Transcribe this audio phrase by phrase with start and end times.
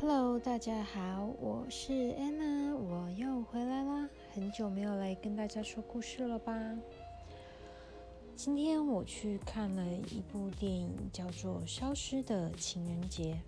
[0.00, 4.08] Hello，大家好，我是 Anna，我又回来啦。
[4.32, 6.54] 很久没有来跟大家说故事了吧？
[8.34, 13.38] 今天我去看了一部电影，叫做《消失的情人节》。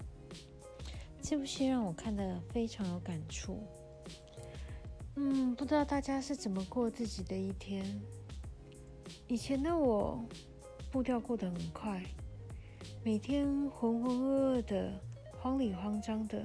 [1.22, 3.59] 这部戏让我看的非常有感触。
[5.16, 7.82] 嗯，不知道大家是怎么过自己的一天？
[9.27, 10.23] 以前的我
[10.91, 12.03] 步调过得很快，
[13.03, 14.93] 每天浑浑噩噩的。
[15.43, 16.40] 慌里慌张的，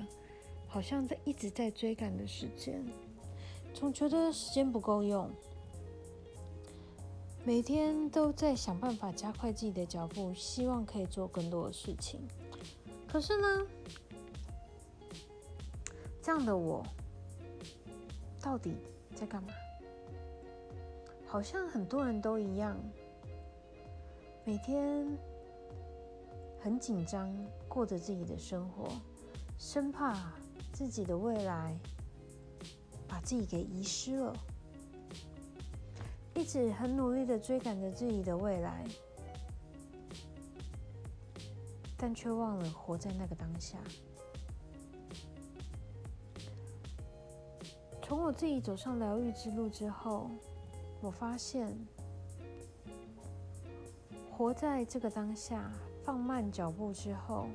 [0.67, 2.83] 好像在一直在追赶的时间，
[3.71, 5.29] 总觉得时间不够用。
[7.45, 12.19] 每天都在想办法加快自己的脚步，希望可以做更多的事情。
[13.07, 13.67] 可是呢，
[16.19, 16.83] 这样的我
[18.41, 18.73] 到底
[19.13, 19.49] 在干嘛？
[21.27, 22.75] 好像很多人都一样，
[24.43, 25.07] 每天。
[26.67, 27.33] 很紧张，
[27.69, 28.89] 过着自己的生活，
[29.57, 30.33] 生怕
[30.73, 31.73] 自己的未来
[33.07, 34.35] 把自己给遗失了。
[36.35, 38.85] 一直很努力的追赶着自己的未来，
[41.95, 43.77] 但却忘了活在那个当下。
[48.03, 50.29] 从我自己走上疗愈之路之后，
[50.99, 51.73] 我发现，
[54.37, 55.71] 活在这个当下。
[56.03, 57.49] 放慢脚步之后，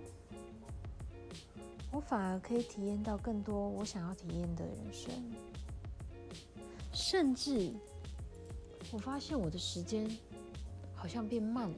[1.90, 5.10] 我反而可以体验到更多我想要体验的人生。
[6.92, 7.72] 甚至，
[8.92, 10.06] 我发现我的时间
[10.94, 11.76] 好像变慢了。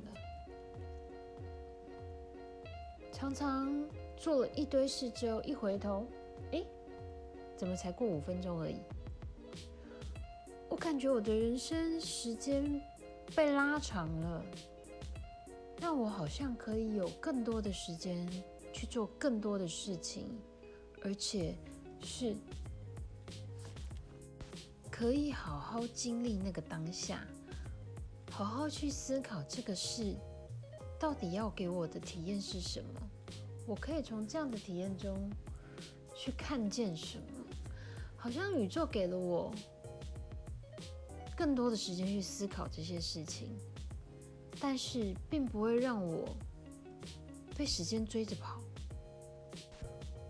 [3.13, 3.73] 常常
[4.17, 6.05] 做了一堆事之后，一回头，
[6.51, 6.65] 哎，
[7.57, 8.81] 怎么才过五分钟而已？
[10.69, 12.83] 我感觉我的人生时间
[13.37, 14.45] 被拉长了。
[15.85, 18.27] 让我好像可以有更多的时间
[18.73, 20.35] 去做更多的事情，
[21.03, 21.55] 而且
[22.03, 22.35] 是
[24.91, 27.23] 可以好好经历那个当下，
[28.31, 30.17] 好好去思考这个事
[30.99, 33.03] 到底要给我的体验是什么。
[33.67, 35.31] 我可以从这样的体验中
[36.17, 37.27] 去看见什么？
[38.17, 39.53] 好像宇宙给了我
[41.37, 43.55] 更多的时间去思考这些事情。
[44.61, 46.29] 但是并不会让我
[47.57, 48.61] 被时间追着跑。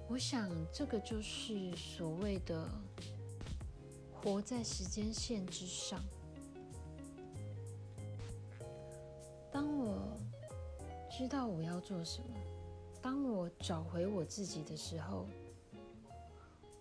[0.09, 2.69] 我想，这个就是所谓的
[4.13, 6.01] 活在时间线之上。
[9.51, 10.19] 当我
[11.11, 12.37] 知道我要做什么，
[13.01, 15.27] 当我找回我自己的时候，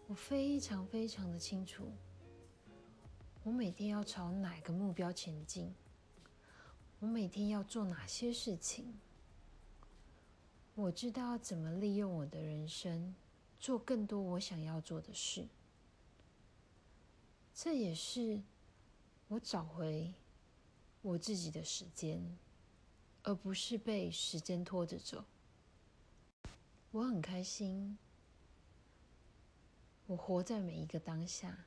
[0.08, 1.86] 我非常非常的清楚，
[3.44, 5.74] 我每天要朝哪个目标前进。
[7.03, 8.94] 我每天要做哪些事情？
[10.74, 13.14] 我知道怎么利用我的人生，
[13.59, 15.50] 做更多我想要做的事。
[17.53, 18.41] 这也是
[19.28, 20.14] 我找回
[21.02, 22.38] 我自己的时间，
[23.24, 25.25] 而不是被时间拖着走。
[26.91, 27.97] 我很开心，
[30.08, 31.66] 我活在每一个当下，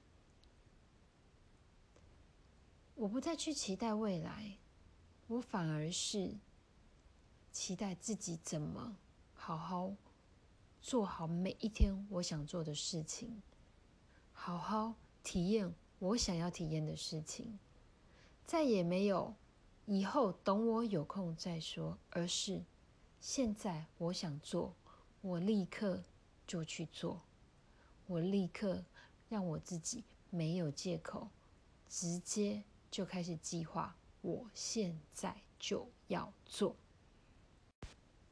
[2.94, 4.56] 我不再去期待未来。
[5.28, 6.36] 我反而是
[7.50, 8.96] 期待自己怎么
[9.34, 9.92] 好好
[10.80, 13.42] 做好每一天我想做的事情，
[14.32, 14.94] 好好
[15.24, 17.58] 体验我想要体验的事情，
[18.46, 19.34] 再也没有
[19.86, 22.62] 以后等我有空再说，而是
[23.20, 24.74] 现在我想做，
[25.22, 26.04] 我立刻
[26.46, 27.20] 就去做，
[28.06, 28.84] 我立刻
[29.28, 31.28] 让我自己没有借口，
[31.88, 33.96] 直接就开始计划。
[34.26, 36.74] 我现在就要做，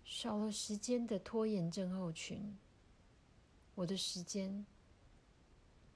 [0.02, 2.58] 少了时间的拖延症候群，
[3.76, 4.66] 我的时间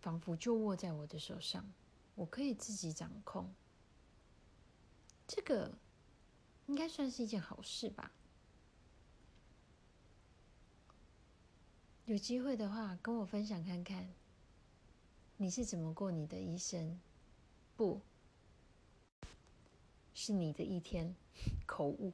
[0.00, 1.68] 仿佛就握在我的手上，
[2.14, 3.52] 我可以自己掌控。
[5.26, 5.76] 这个
[6.68, 8.12] 应该算是一件好事吧？
[12.04, 14.08] 有机会的话，跟我分享看看，
[15.38, 17.00] 你是怎么过你的一生？
[17.74, 18.00] 不。
[20.20, 21.14] 是你的一天，
[21.64, 22.12] 口误。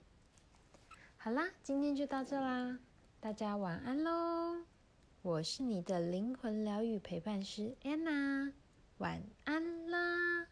[1.16, 2.78] 好啦，今天就到这啦，
[3.18, 4.62] 大家晚安喽！
[5.22, 8.52] 我是你的灵魂疗愈陪伴师安娜，
[8.98, 10.46] 晚安啦。